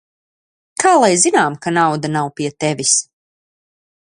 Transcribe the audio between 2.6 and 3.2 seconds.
tevis?